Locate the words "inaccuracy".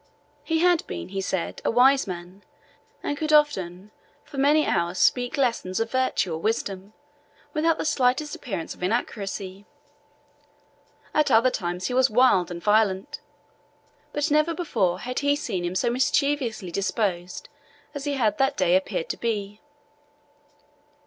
8.81-9.67